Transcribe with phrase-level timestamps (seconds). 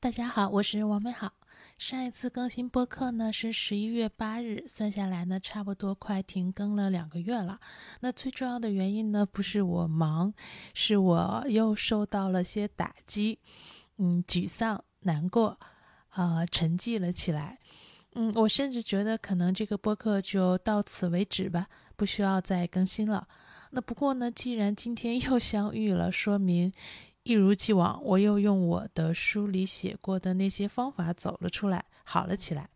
[0.00, 1.32] 大家好，我是王美好。
[1.76, 7.58] 上一次更新播客呢是十一月八日，算下来呢差不多快停更了两个月了。
[7.98, 10.32] 那最重要的原因呢不是我忙，
[10.72, 13.40] 是我又受到了些打击，
[13.96, 15.58] 嗯，沮丧、难过，
[16.10, 17.58] 啊，沉寂了起来。
[18.14, 23.26] 嗯，我甚至觉得可能这个播客就到此为止吧，不需要再更新了。
[23.70, 26.72] 那不过呢，既然今天又相遇了，说明。
[27.28, 32.70] 一如既往，我又用我的书里写过的那些方法走了出来，好了起来。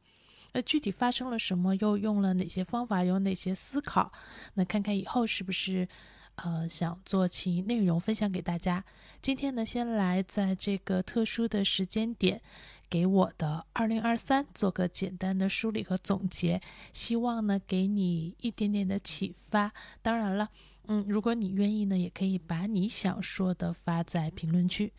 [0.52, 1.74] 那具体发生了什么？
[1.76, 3.02] 又用了哪些方法？
[3.02, 4.12] 有哪些思考？
[4.52, 5.88] 那看看以后是不是，
[6.34, 8.84] 呃，想做其内容分享给大家。
[9.22, 12.42] 今天呢，先来在这个特殊的时间点，
[12.90, 16.60] 给我的二零二三做个简单的梳理和总结，
[16.92, 19.72] 希望呢给你一点点的启发。
[20.02, 20.50] 当然了。
[20.88, 24.92] 嗯，如果你愿意呢，也可以把你想说的发在评论区。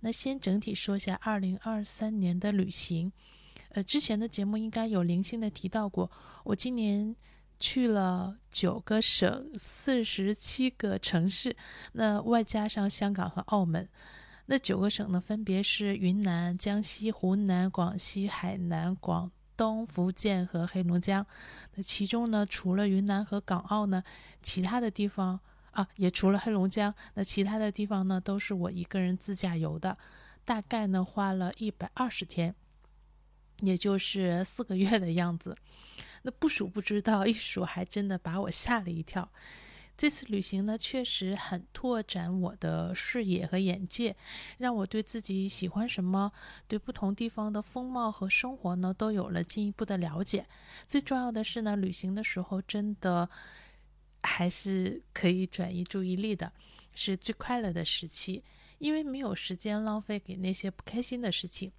[0.00, 3.12] 那先整体说一下二零二三年的旅行。
[3.70, 6.10] 呃，之前的节目应该有零星的提到过，
[6.42, 7.14] 我今年
[7.58, 11.54] 去了九个省，四十七个城市，
[11.92, 13.88] 那外加上香港和澳门。
[14.46, 19.30] 那九个省呢，分别是云南、江西、湖南、广西、海南、广。
[19.60, 21.26] 东福建和黑龙江，
[21.74, 24.02] 那其中呢，除了云南和港澳呢，
[24.42, 25.38] 其他的地方
[25.72, 29.98] 啊，也除了黑龙江，那其他的地方呢，都是我一个人自驾游的，
[30.46, 32.54] 大概呢花了一百二十天，
[33.58, 35.54] 也就是四个月的样子。
[36.22, 39.30] 那不数不知道，一数还真的把我吓了一跳。
[40.00, 44.16] 这次旅行呢，确实很拓展我的视野和眼界，
[44.56, 46.32] 让我对自己喜欢什么，
[46.66, 50.46] 对不同地方的风貌和生活呢，都有了进一步的了解。
[50.86, 53.28] 最重要的是呢，旅行的时候真的
[54.22, 56.50] 还是可以转移注意力的，
[56.94, 58.42] 是最快乐的时期，
[58.78, 61.70] 因为没有时间浪费给那些不开心的事情。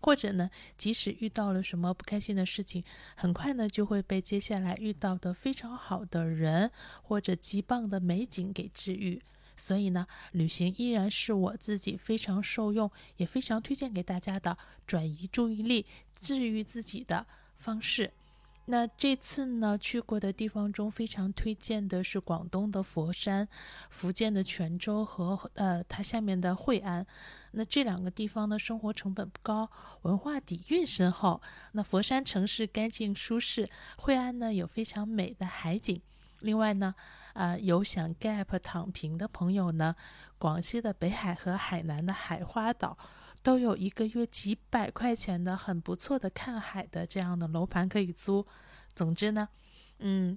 [0.00, 6.70] 或者呢，即使遇到了什么不开心的事情，很快呢就会被接下来遇到的非常好的人
[7.02, 9.20] 或者极棒的美景给治愈。
[9.56, 14.56] 所以呢，旅行依然是我自己非常受用，也非常推荐给大家的
[14.86, 15.84] 转移注意力、
[16.20, 18.12] 治愈自己的方式。
[18.70, 23.48] 那这次呢，去过的地方中非常推荐的是广东的佛山、
[23.88, 27.06] 福建的泉州和呃它下面的惠安。
[27.52, 29.70] 那这两个地方呢，生活成本不高，
[30.02, 31.40] 文化底蕴深厚。
[31.72, 35.98] 那佛山城市干净舒适，惠安呢有非常美的海景。
[36.40, 36.94] 另外呢，
[37.32, 39.96] 啊有想 gap 躺平的朋友呢，
[40.36, 42.98] 广西的北海和海南的海花岛。
[43.42, 48.46] 都有一个月几百块钱的很不错的看海的这样的楼盘可以租。
[48.94, 49.48] 总之呢，
[49.98, 50.36] 嗯，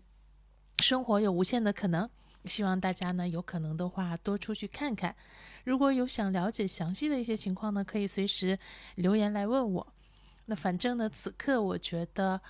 [0.79, 2.09] 生活有无限的可能，
[2.45, 5.15] 希望大家呢有可能的话多出去看看。
[5.63, 8.57] 如果有想了解详细的一些情况呢，可以随时
[8.95, 9.93] 留言来问我。
[10.45, 12.41] 那反正呢，此刻我觉得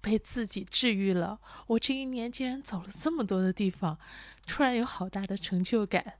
[0.00, 1.38] 被自己治愈了。
[1.66, 3.98] 我这一年竟然走了这么多的地方，
[4.46, 6.14] 突然有好大的成就感。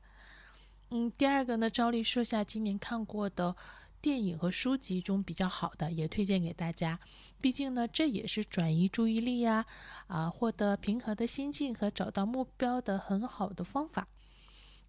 [0.91, 3.55] 嗯，第二个呢，照例说下今年看过的
[4.01, 6.99] 电影和书籍中比较好的，也推荐给大家。
[7.43, 9.67] 毕竟呢，这也是转移注意力呀，
[10.07, 14.07] 啊，获得平和的心境和找到目标的很好的方法。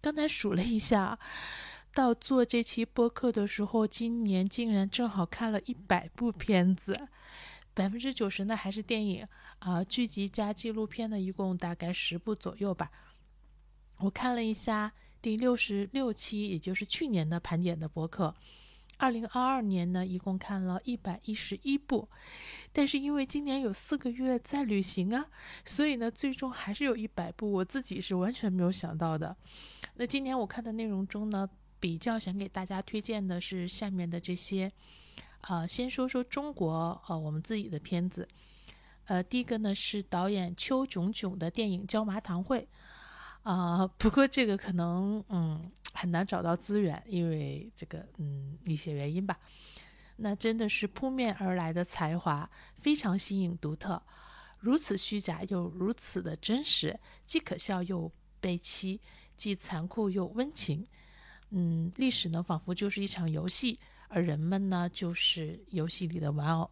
[0.00, 1.18] 刚才数了一下，
[1.92, 7.08] 到做这期播客的时候，今年竟然正好看了一百部片子，
[7.74, 9.28] 百分之九十呢还是电影
[9.58, 12.90] 啊，剧集加纪录片呢，一共大概十部左右吧。
[13.98, 14.94] 我看了一下。
[15.22, 18.34] 第六十六期，也就是去年的盘点的博客，
[18.96, 22.08] 二零二二年呢，一共看了一百一十一部，
[22.72, 25.26] 但是因为今年有四个月在旅行啊，
[25.64, 29.36] 所以呢，最终还是有一百部，我自己是完全没有想到的。
[29.94, 31.48] 那今年我看的内容中呢，
[31.78, 34.72] 比较想给大家推荐的是下面的这些，
[35.42, 38.26] 呃，先说说中国呃我们自己的片子，
[39.04, 42.60] 呃，第一个呢是导演邱炯炯的电影《椒麻堂会》。
[43.42, 49.38] 啊，不过这个可能嗯很难找到资源，因为这个嗯一些原因吧。
[50.16, 52.48] 那真的是扑面而来的才华，
[52.78, 54.02] 非常新颖独特，
[54.58, 59.00] 如此虚假又如此的真实，既可笑又悲凄，
[59.36, 60.86] 既残酷又温情。
[61.48, 66.70] 嗯，历史呢仿佛就是一场游戏，而人们呢就是游戏里的玩偶。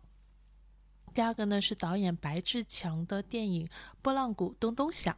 [1.18, 3.66] 第二个呢是导演白志强的电影
[4.00, 5.12] 《拨浪鼓咚咚响》，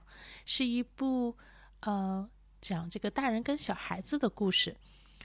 [0.47, 1.37] 是一部
[1.81, 2.27] 呃
[2.59, 4.75] 讲这个大人跟小孩子的故事。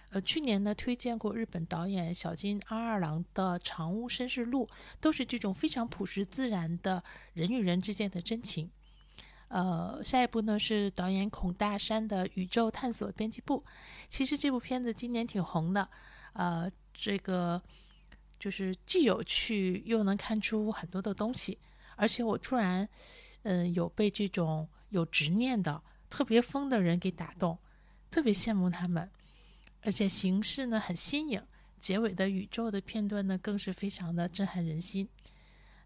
[0.09, 4.67] 呃，去年呢推荐过日本导演小津安二郎的《长屋绅士录》，
[4.99, 7.01] 都是这种非常朴实自然的
[7.31, 8.69] 人与人之间的真情。
[9.47, 13.59] 呃，下一部呢是导演孔大山的《宇宙探索编辑部》，
[14.09, 15.87] 其实这部片子今年挺红的。
[16.33, 17.61] 呃，这个。
[18.45, 21.57] 就是既有趣又能看出很多的东西，
[21.95, 22.87] 而且我突然，
[23.41, 25.81] 嗯，有被这种有执念的、
[26.11, 27.57] 特别疯的人给打动，
[28.11, 29.09] 特别羡慕他们，
[29.81, 31.41] 而且形式呢很新颖，
[31.79, 35.09] 结尾的宇宙的片段呢更是非常的震撼人心。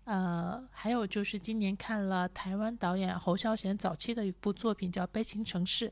[0.04, 5.88] 呃，还有就是今年看了台湾导演侯孝贤早期的一部作品叫《悲情城市》。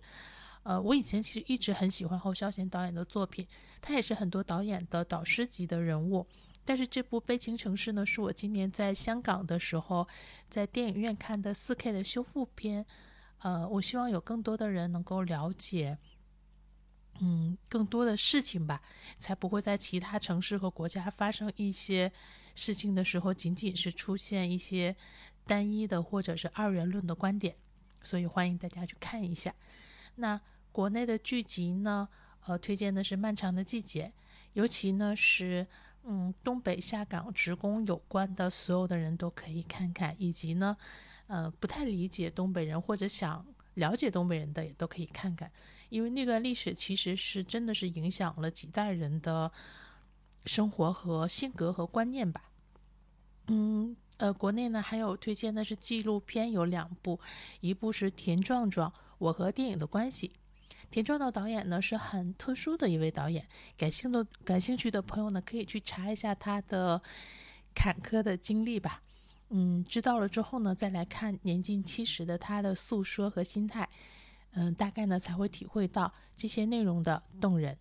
[0.63, 3.48] 呃，我以前其实一直很喜欢侯孝贤导演的作品，
[3.80, 6.28] 他也是很多导演的导师级的人物。
[6.68, 10.06] 但是这部《悲情城市》呢，是我今年在香港的时候
[10.50, 12.86] 在电影院看的 4K 的修复片。
[13.40, 15.98] 呃，我希望有更多的人能够了解，
[17.22, 18.81] 嗯，更多的事情吧，
[19.18, 22.12] 才不会在其他城市和国家发生一些。
[22.54, 24.96] 事情的时候，仅仅是出现一些
[25.46, 27.56] 单一的或者是二元论的观点，
[28.02, 29.54] 所以欢迎大家去看一下。
[30.16, 30.42] 那
[30.72, 32.10] 国内的剧集呢？
[32.48, 34.06] 呃，推荐的是《漫长的季节》，
[34.54, 35.68] 尤其呢是
[36.07, 40.75] 嗯东北下岗职工有关的，所有的人都可以看看，以及呢，
[41.27, 43.45] 呃不太理解东北人或者想
[43.75, 45.51] 了解东北人的也都可以看看，
[45.89, 49.51] 因为那段历史其实是真的是影响了几代人的。
[50.45, 52.42] 生活和性格和观念吧，
[53.48, 57.19] 嗯，呃，国内呢还有推荐的是纪录片有两部，
[57.60, 60.30] 一部是田壮壮《我和电影的关系》，
[60.89, 63.45] 田壮壮导演呢是很特殊的一位导演，
[63.78, 67.01] 感兴的感兴趣的朋友呢可以去查一下他的
[67.75, 69.01] 坎坷的经历吧，
[69.50, 73.88] 嗯，知道了之后呢再来看年近七十的他的诉说和心态，
[74.51, 77.78] 嗯，大概呢才会体会到这些内容的动人。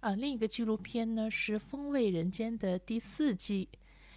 [0.00, 3.68] 啊，另一个纪录片呢是《风味人间》的第四季，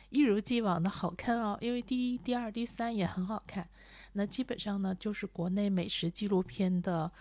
[0.09, 1.57] 一如既往的好看哦。
[1.61, 3.67] 因为第一、第二、第三也很好看，
[4.13, 7.11] 那基本上呢就是国内美食纪录片的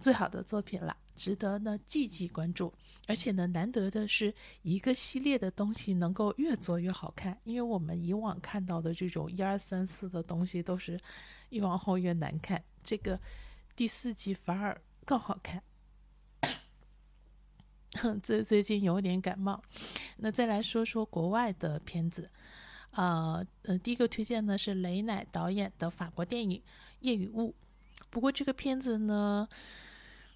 [0.00, 2.72] 最好的作品了，值得呢积极关注。
[3.06, 4.32] 而且呢，难得的是
[4.62, 11.00] 一个系列的东西能够越做越好看，因为我们以往看到的这种一二三四的东西都是
[11.48, 13.18] 越往后越难看，这个
[13.74, 15.60] 第四季反而更好看。
[18.22, 19.60] 最最近有点感冒，
[20.16, 22.30] 那再来说说国外的片子，
[22.92, 26.56] 呃呃，第一个推荐呢是雷乃导演的法国电影
[27.00, 27.48] 《夜与雾》，
[28.08, 29.48] 不过这个片子呢，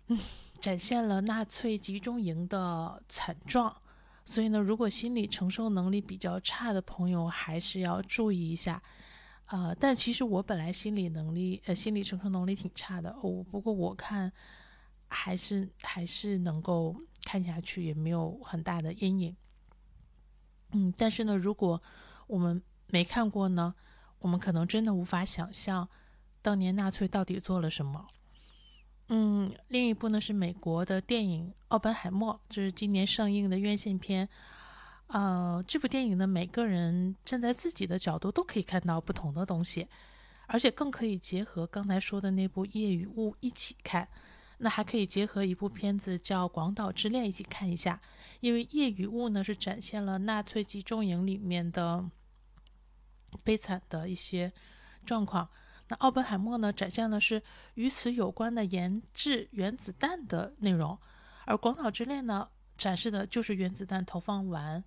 [0.09, 0.19] 嗯，
[0.61, 3.75] 展现了纳粹集中营的惨状，
[4.25, 8.83] 所以呢，如果心理承受能力比较差的朋友还是要注意一下，
[9.47, 14.33] 呃，但其实我本来心理能力呃心理承受能力挺差的，我不过我看
[15.09, 16.95] 还是还是能够。
[17.27, 19.35] 看下去也没有很大的阴影，
[20.73, 21.83] 嗯，但是呢，如果
[22.27, 23.75] 我们没看过呢，
[24.19, 25.89] 我们可能真的无法想象
[26.43, 28.06] 当年纳粹到底做了什么。
[29.09, 34.29] 嗯，另一部呢是美国的电影《奥本海默》，这是今年上映的院线片。
[35.09, 39.87] 呃，这部电影呢，每个人站在自己的角度都可以看到不同的东西，
[40.47, 44.09] 而且更可以结合刚才说的那部《夜与雾》一起看。
[44.56, 48.01] 那还可以结合一部片子叫《广岛之恋》一起看一下，
[48.41, 52.03] 因为《夜与雾》呢是展现了纳粹集中营里面的
[53.43, 54.51] 悲惨的一些
[55.05, 55.47] 状况，
[55.99, 57.43] 《奥本海默》呢展现的是
[57.75, 60.99] 与此有关的研制原子弹的内容，
[61.44, 64.82] 而《广岛之恋》呢展示的就是原子弹投放完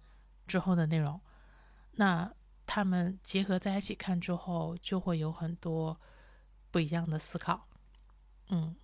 [0.45, 1.19] 之后的内容。
[1.91, 2.31] 那
[2.65, 5.99] 他们结合在一起看之后，就会有很多
[6.69, 7.67] 不一样的思考。
[8.49, 8.75] 嗯。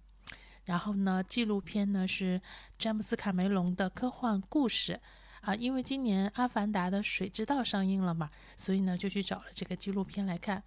[0.65, 2.41] 然后呢，纪录片呢是
[2.79, 4.97] 詹姆斯卡梅隆的科幻故事
[5.41, 10.63] 啊，因为今年《阿凡达》的《水之道》上映了嘛，所以呢就去找了这个纪录片来看。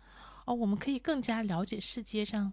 [0.47, 2.53] 哦，我们可以更加了解世界上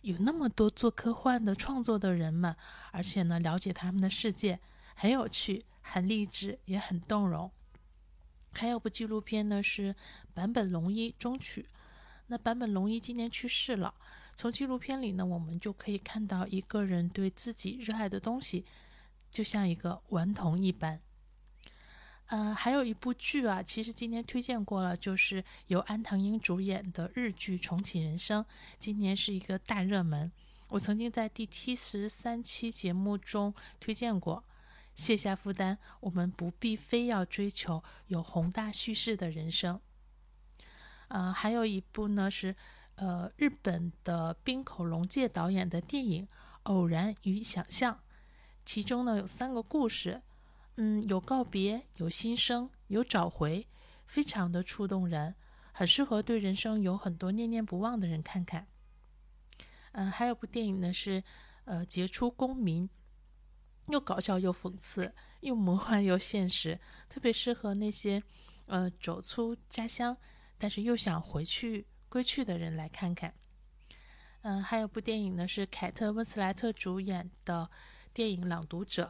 [0.00, 2.56] 有那么多做科幻的创作的人们，
[2.90, 4.58] 而且呢了解他们的世界，
[4.94, 7.50] 很有趣、很励志，也很动容。
[8.52, 9.94] 还有部纪录片呢是
[10.34, 11.68] 坂本龙一终曲，
[12.28, 13.94] 那坂本龙一今年去世了。
[14.34, 18.64] 从纪录片里呢，我们就可以看到一个人对自己热爱的东西，
[19.30, 21.00] 就像一个顽童一般。
[22.26, 28.42] 呃，还有一部剧啊，其实今天推荐过了，就是由安藤英主演的日剧《重启人生》，
[28.78, 30.30] 今年是一个大热门。
[30.68, 34.42] 我曾经在第七十三期节目中推荐过，
[34.94, 39.80] 卸下负担，我们不必非要追求有宏大叙事的人生。
[41.08, 42.54] 呃，还有一部呢是。
[42.96, 46.24] 呃，日本的滨口龙介导演的电影
[46.62, 47.92] 《偶然与想象》，
[48.64, 50.22] 其中呢有三个故事，
[50.76, 53.66] 嗯，有告别，有新生，有找回，
[54.06, 55.34] 非常的触动人，
[55.72, 58.66] 很适合对人生有很多念念不忘的人看看。
[59.92, 61.22] 嗯，还有部电影呢是
[61.64, 62.88] 呃《杰出公民》，
[63.92, 68.20] 又搞笑又讽刺，又魔幻又现实，特别适合那些
[68.66, 70.16] 呃走出家乡，
[70.58, 73.32] 但是又想回去归去的人来看看。
[74.42, 77.70] 嗯，还有部电影呢，是凯特温斯莱特主演的
[78.12, 79.04] 电影《朗读者》，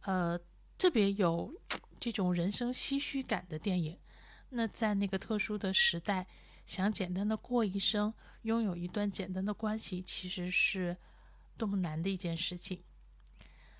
[0.00, 0.38] 呃，
[0.78, 1.54] 特别有
[1.98, 3.98] 这种人生唏嘘感的电影。
[4.50, 6.26] 那在那个特殊的时代，
[6.66, 10.96] 想简单的过一生，拥有一段简单的关系，其实是
[11.56, 12.82] 多么难的一件事情。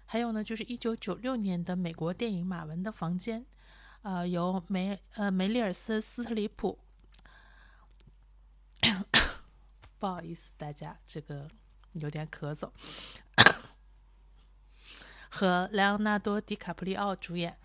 [0.04, 3.42] 还有呢，就是一九九六年的美国电影《马文的房间》，
[4.02, 6.78] 呃，由梅呃梅丽尔斯斯特里普，
[9.98, 11.48] 不好意思，大家这个
[11.94, 12.70] 有点咳嗽，
[15.30, 17.56] 和莱昂纳多·迪卡普里奥主演，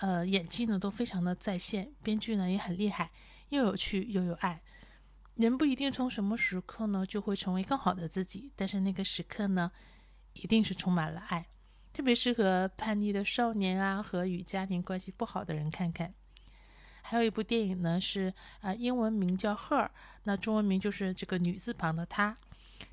[0.00, 3.10] 呃，演技呢都非常的在线，编剧呢也很厉害，
[3.50, 4.60] 又有趣又有爱。
[5.36, 9.70] 人不一定从什么时刻呢就会成为更好的自己，但是那个时刻呢，
[10.34, 11.46] 一定是充满了爱。
[11.92, 16.12] 特别适合叛逆的少年啊，和与家庭关系不好的人看看。
[17.02, 19.86] 还有一部电影呢，是啊，英文名叫《Her》，
[20.22, 22.36] 那中文名就是这个女字旁的她。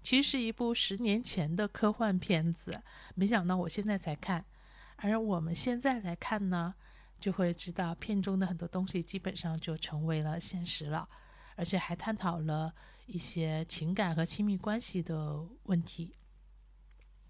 [0.02, 2.82] 其实是一部十年前的科幻片子，
[3.16, 4.44] 没想到我现在才看。
[4.98, 6.74] 而我们现在来看呢，
[7.20, 11.08] 就会知道片中的很多东西基本上就成为了现实了，
[11.56, 12.74] 而且还探讨了
[13.06, 16.14] 一些情感和亲密关系的问题。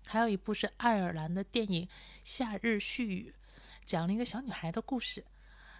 [0.05, 1.85] 还有一部是爱尔兰的电影
[2.23, 3.33] 《夏日絮语》，
[3.85, 5.23] 讲了一个小女孩的故事。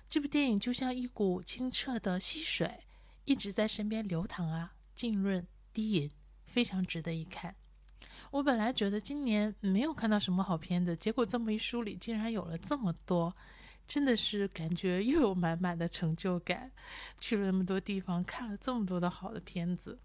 [0.09, 2.83] 这部电影就像一股清澈的溪水，
[3.25, 6.11] 一直在身边流淌啊，浸润低吟，
[6.51, 7.55] 非常值得一看。
[8.31, 13.35] 我本来觉得今年没有看到什么好片子，结果这么一梳理，竟然有了这么多，
[13.87, 16.71] 真的是感觉又有满满的成就感。
[17.19, 19.99] 去了那么多地方，看了这么多的好的片子，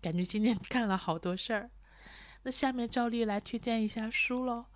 [0.00, 1.70] 感觉今天 干了好多事儿。
[2.42, 4.66] 那下面照例来推荐一下书喽。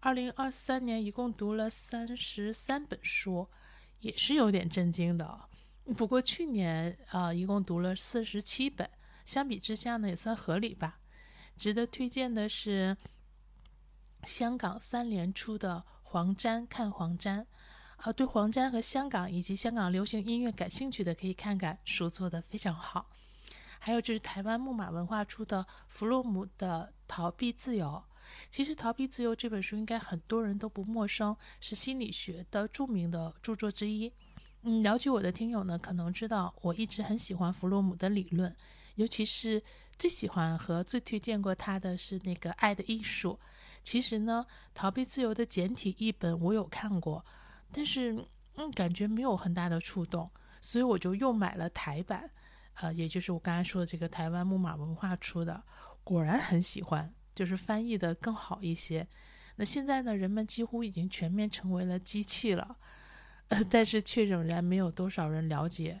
[0.00, 3.48] 二零二三年一共读了三十三本书，
[4.00, 5.40] 也是有点震惊的。
[5.96, 8.88] 不过去年啊，一共读了四十七本，
[9.24, 10.98] 相比之下呢，也算合理吧。
[11.56, 12.96] 值得推荐的是
[14.24, 17.40] 香港三联出的《黄沾看黄沾》，
[17.96, 23.10] 啊，对黄沾和香港以及香港流行音乐感兴趣的可以看看，书做的非常好。
[23.78, 26.92] 还有就是台湾木马文化出的弗洛姆的。
[27.14, 28.02] 逃避自由，
[28.48, 34.10] 其实《逃避自由》这本书应该很多人都不陌生，是心理学的著名的著作之一。
[34.62, 38.56] 嗯，了解我的听友呢，可能知道我一直很喜欢弗洛姆的理论，
[38.96, 39.62] 尤其是
[39.98, 43.38] 最喜欢和最推荐过他的是那个《爱的艺术》。
[43.84, 47.24] 其实呢，《逃避自由》的简体译本我有看过，
[47.72, 48.12] 但是
[48.56, 50.30] 嗯，感觉没有很大的触动，
[50.60, 52.30] 所以我就又买了台版，
[52.74, 55.62] 呃，也就是我刚才说的这个台湾木马文化出的。
[56.04, 59.06] 果然很喜欢，就是翻译的更好一些。
[59.56, 62.76] 那现在呢，人们几乎已经全面成为了机器了，
[63.70, 66.00] 但是却仍然没有多少人了解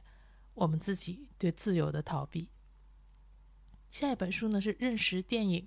[0.54, 2.48] 我们自己对自由的逃避。
[3.92, 5.60] 下一本书呢是《认识电影》，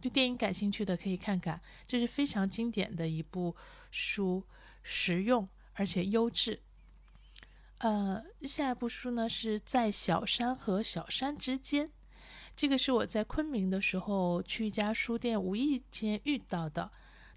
[0.00, 3.54] 对电影感兴趣的可以看看，这是非常经典的一部
[3.92, 4.42] 书，
[4.82, 6.60] 实用而且优质。
[7.78, 11.88] 呃，下一部书呢是在小山和小山之间。
[12.56, 16.90] 这个是我在昆明的时候去一家书店无意间遇到的，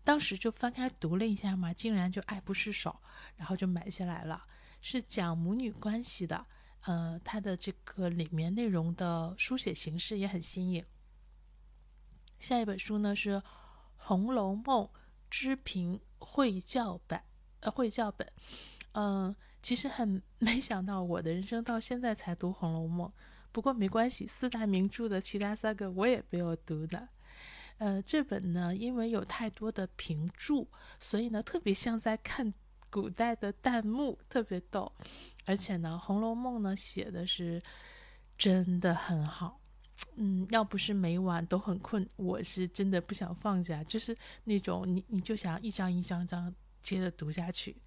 [0.03, 2.99] 当时就翻开读了一下嘛，竟然就爱不释手，
[3.37, 4.41] 然后就买下来了。
[4.81, 6.47] 是讲母女关系的，
[6.85, 10.85] 呃，它的这个里面内容的书写形式也很新颖。
[12.39, 13.35] 下一本书呢是
[13.97, 14.85] 《红楼梦》
[15.29, 17.23] 之评会教版，
[17.59, 18.27] 呃，会教本。
[18.93, 23.07] 嗯，其实很 没想到，我的人生到现在才读《红楼梦》。
[23.51, 27.07] 不过没关系，四大名著的其他三个我也没有读的。
[27.77, 30.67] 呃，这本呢，因为有太多的评注，
[30.99, 32.53] 所以呢，特别像在看
[32.89, 34.91] 古代的弹幕，特别逗。
[35.45, 37.61] 而且呢，《红楼梦》呢写的是
[38.37, 39.59] 真的很好。
[40.15, 47.77] 嗯，要不是每晚都很困，我是真的不想放下，就是那种你你就想一张一张张接着读下去。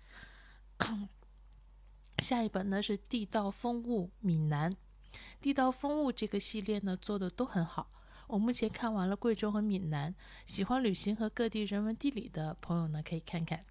[2.19, 4.73] 下一本呢是《地道风物》，闽南。
[5.41, 7.91] 地道风物这个系列呢做的都很好，
[8.29, 10.15] 我目前看完了贵州和闽南，
[10.47, 13.65] 喜欢旅行和各地人文地理的朋友呢可以看看。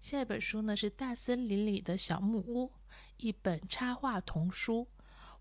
[0.00, 2.72] 下一本书呢是大森林里的小木屋，
[3.18, 4.88] 一本插画童书，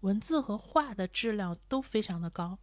[0.02, 2.58] 文字和画的质量都非常的高，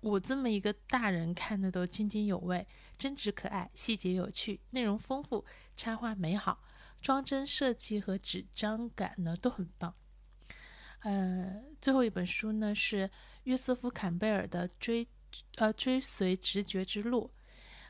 [0.00, 5.44] 我这么一个大人看的都津津有味，真实可爱，细节有趣，内容丰富，
[5.76, 6.62] 插画美好，
[7.00, 9.94] 装帧设计和纸张感呢都很棒。
[11.00, 13.10] 呃，最后一本书呢是
[13.42, 15.06] 约瑟夫·坎贝尔的《追
[15.56, 17.30] 呃追随直觉之路》。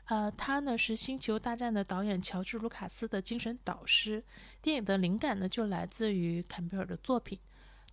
[0.05, 4.23] 呃，他呢是《星球大战》的导演乔治·卢卡斯的精神导师。
[4.61, 7.39] 电影的灵感呢就来自于坎贝尔的作品。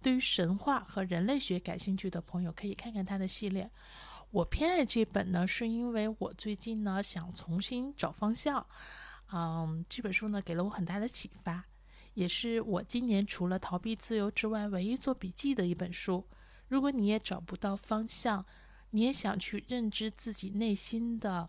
[0.02, 3.70] 对于神话和人类学感兴趣的朋友，可以看看他的系列。
[4.30, 8.66] 我偏爱这本呢，是因为我最近呢想重新找方向。
[9.32, 11.64] 嗯，这本书呢给了我很大的启发，
[12.12, 16.26] 也是我今年除了逃避自由之外唯一做笔记的一本书。
[16.68, 18.44] 如果你也找不到方向，
[18.90, 21.48] 你也想去认知自己内心的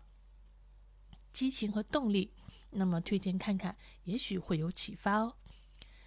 [1.34, 2.32] 激情和动力，
[2.70, 5.34] 那么推荐看看，也许会有启发哦。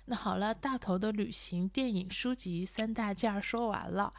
[0.06, 4.14] 那好了，大头的旅行、电影、书籍三大件说完了，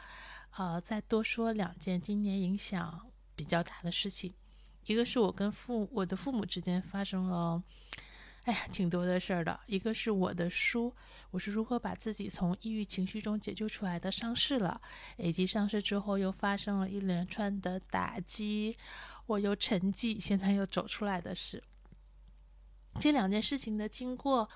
[0.57, 4.33] 呃，再多说两件今年影响比较大的事情。
[4.85, 7.63] 一个是我跟父我的父母之间发生了，
[8.45, 9.59] 哎呀，挺多的事儿的。
[9.67, 10.95] 一个是我的书，
[11.31, 14.81] 我是如何把自己从抑郁情绪中解救出来的，上市了，
[15.17, 18.77] 以及上市之后又发生了一连串的打击，
[19.29, 21.63] 我又沉寂，现在又走出来的事。
[22.99, 24.49] 这两件事情的经过。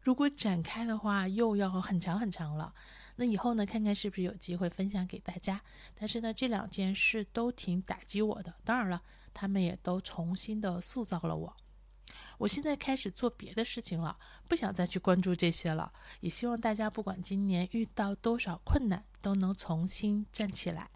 [0.00, 2.74] 如果展开的话，又要很长很长了。
[3.16, 5.58] 那以后呢，看看是不是有机会分享给大家。
[5.94, 8.54] 但是呢，这两件事都挺打击我的。
[8.64, 9.02] 当然了，
[9.32, 11.56] 他们也都重新的塑造了我。
[12.36, 15.90] 我现在开始做别的事情了，不想再去关注这些了。
[16.20, 20.90] 也希望大家不管今年遇到多少困难，都能重新站起来。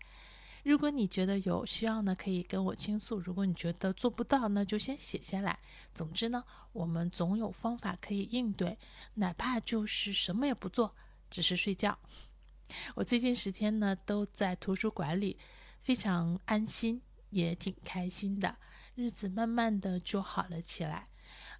[0.64, 5.58] 如果你觉得有需要呢，可以跟我倾诉；如果你觉得做不到，那就先写下来。
[5.94, 8.78] 总之呢，我们总有方法可以应对，
[9.14, 10.94] 哪怕就是什么也不做，
[11.30, 11.98] 只是睡觉。
[12.96, 15.38] 我最近十天呢都在图书馆里，
[15.80, 17.00] 非常安心，
[17.30, 18.56] 也挺开心的，
[18.94, 21.08] 日子慢慢的就好了起来。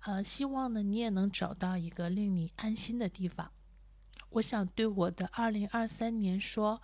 [0.00, 3.50] 呃，希望呢你也能找到一个令你安心的地方。
[4.30, 6.82] 我想对我的二零二三年说。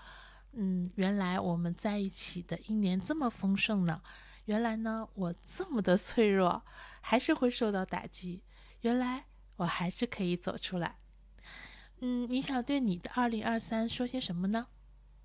[0.56, 4.02] 嗯，原来我们在一起的一年这么丰盛呢。
[4.44, 6.64] 原来呢，我这么的脆弱，
[7.00, 8.42] 还是会受到打击。
[8.82, 10.99] 原来我还是可以走出来。
[12.00, 14.68] 嗯，你想对你的二零二三说些什么呢？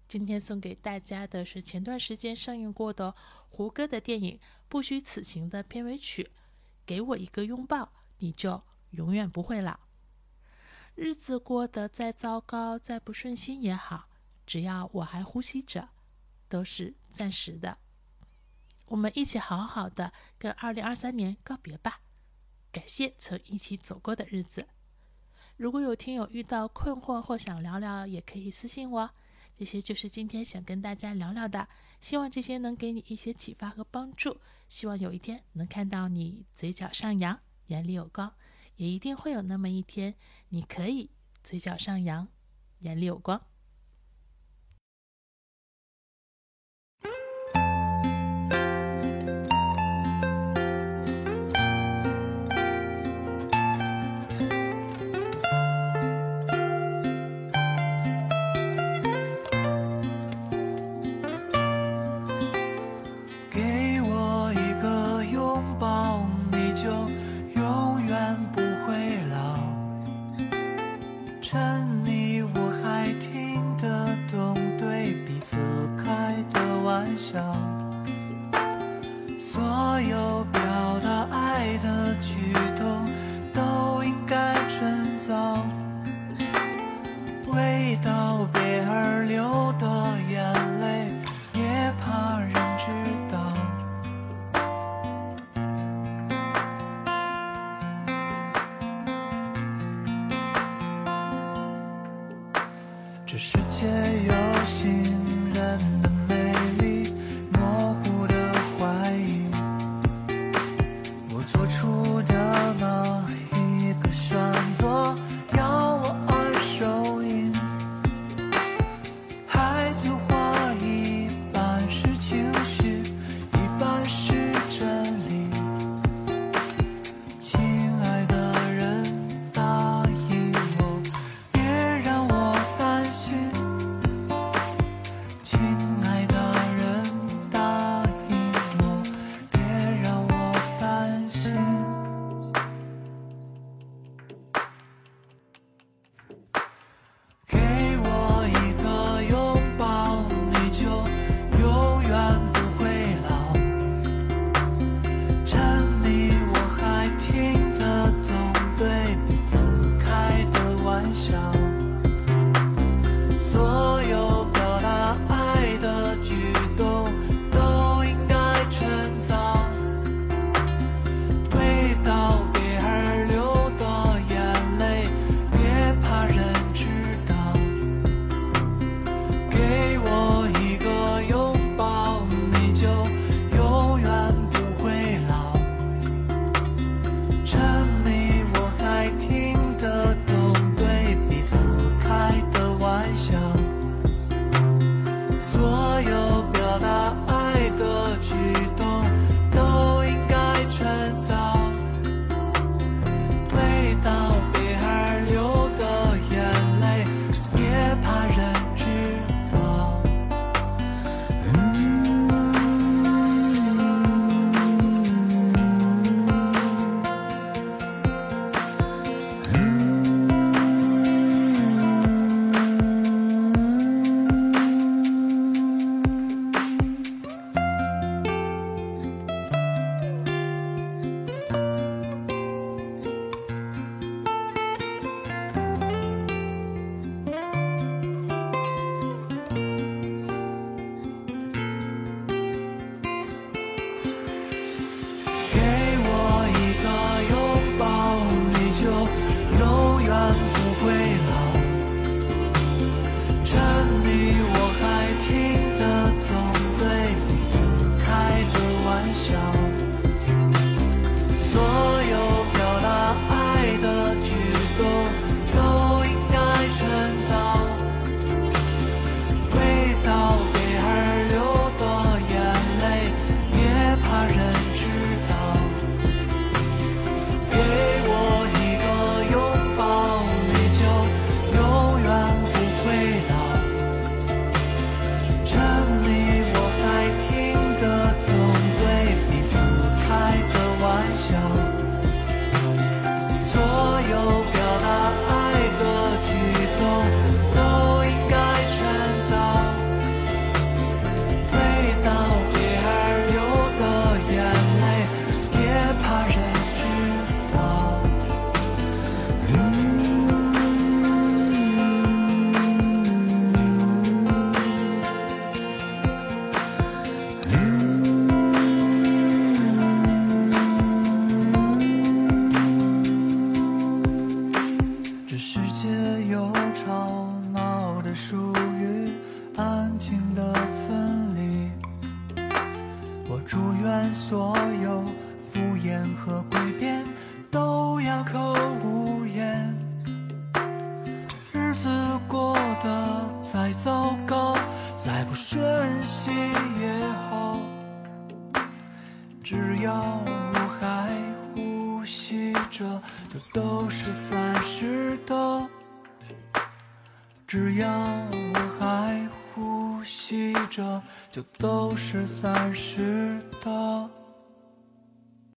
[0.07, 3.13] 今天送给大家的是前段时间上映过的
[3.49, 6.31] 胡歌的电影《不虚此行》的片尾曲。
[6.85, 9.79] 给我一个拥抱，你就永远不会老。
[10.95, 14.08] 日子过得再糟糕、再不顺心也好。
[14.49, 15.89] 只要我还呼吸着，
[16.47, 17.77] 都是暂时的。
[18.87, 22.01] 我们一起好好的跟二零二三年告别吧。
[22.71, 24.67] 感谢曾一起走过的日子。
[25.55, 29.11] 如果有听友遇到困惑或想聊聊，也可以私信我。
[29.53, 31.67] 这些就是今天想跟大家聊聊的。
[32.01, 34.41] 希望这些能给你一些启发和帮助。
[34.67, 38.33] 希望有一天能看到你嘴角上扬，眼里有光。
[38.77, 40.15] 也一定会有那么一天，
[40.47, 41.11] 你可以
[41.43, 42.27] 嘴角上扬，
[42.79, 43.39] 眼里有光。